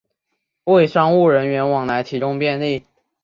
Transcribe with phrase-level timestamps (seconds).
[0.63, 2.83] 为商务人员往来提供便利